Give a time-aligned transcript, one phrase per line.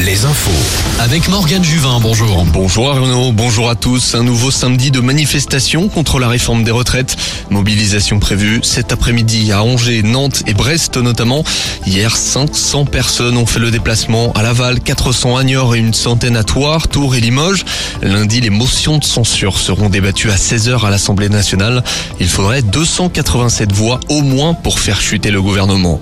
[0.00, 0.50] Les infos.
[0.98, 2.44] Avec Morgane Juvin, bonjour.
[2.46, 4.14] Bonjour Arnaud, bonjour à tous.
[4.14, 7.16] Un nouveau samedi de manifestation contre la réforme des retraites.
[7.50, 11.44] Mobilisation prévue cet après-midi à Angers, Nantes et Brest notamment.
[11.86, 16.36] Hier, 500 personnes ont fait le déplacement à Laval, 400 à Niort et une centaine
[16.36, 17.64] à Thouars, Tours et Limoges.
[18.02, 21.84] Lundi, les motions de censure seront débattues à 16h à l'Assemblée nationale.
[22.18, 26.00] Il faudrait 287 voix au moins pour faire chuter le gouvernement.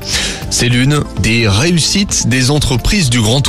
[0.50, 3.40] C'est l'une des réussites des entreprises du Grand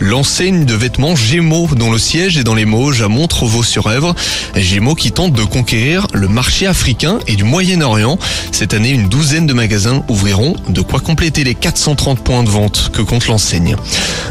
[0.00, 4.14] L'enseigne de vêtements Gémeaux dont le siège est dans les Mauges à Montrevaux-sur-Èvre.
[4.54, 8.18] Gémeaux qui tente de conquérir le marché africain et du Moyen-Orient.
[8.52, 12.90] Cette année, une douzaine de magasins ouvriront, de quoi compléter les 430 points de vente
[12.92, 13.76] que compte l'enseigne.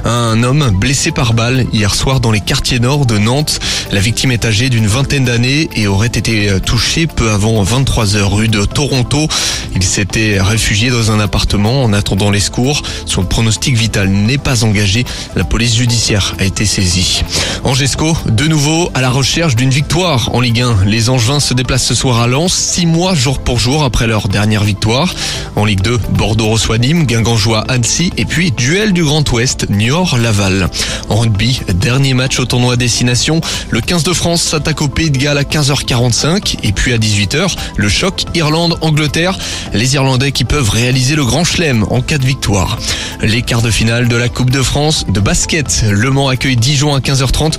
[0.05, 3.59] Un homme blessé par balle hier soir dans les quartiers nord de Nantes.
[3.91, 8.33] La victime est âgée d'une vingtaine d'années et aurait été touchée peu avant 23 heures
[8.33, 9.27] rue de Toronto.
[9.75, 12.83] Il s'était réfugié dans un appartement en attendant les secours.
[13.05, 14.96] Son pronostic vital n'est pas engagé.
[15.35, 17.23] La police judiciaire a été saisie.
[17.63, 20.85] Angesco, de nouveau à la recherche d'une victoire en Ligue 1.
[20.85, 24.27] Les Angevins se déplacent ce soir à Lens, six mois jour pour jour après leur
[24.27, 25.13] dernière victoire.
[25.55, 29.29] En Ligue 2, Bordeaux reçoit Nîmes, Guingamp joue à Annecy et puis duel du Grand
[29.31, 30.69] Ouest, Niort-Laval.
[31.09, 33.41] En rugby, dernier match au tournoi destination.
[33.69, 37.55] Le 15 de France s'attaque au Pays de Galles à 15h45 et puis à 18h,
[37.75, 39.37] le choc Irlande-Angleterre.
[39.73, 42.77] Les Irlandais qui peuvent réaliser le grand chelem en cas de victoire.
[43.21, 45.83] Les quarts de finale de la Coupe de France de basket.
[45.89, 47.57] Le Mans accueille Dijon à 15h30.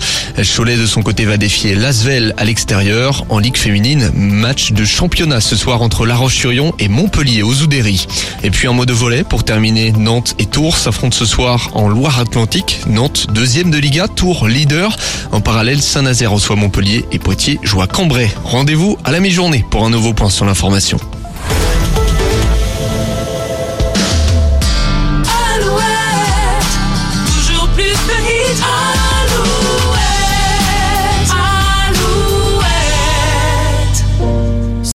[0.56, 3.26] Cholet de son côté va défier Lasvel à l'extérieur.
[3.28, 8.06] En Ligue féminine, match de championnat ce soir entre La Roche-sur-Yon et Montpellier aux Oudéry.
[8.42, 12.80] Et puis en mode volet, pour terminer, Nantes et Tours s'affrontent ce soir en Loire-Atlantique.
[12.86, 14.96] Nantes, deuxième de Liga, Tours leader.
[15.30, 18.30] En parallèle, Saint-Nazaire reçoit Montpellier et Poitiers joue à Cambrai.
[18.44, 20.98] Rendez-vous à la mi-journée pour un nouveau point sur l'information.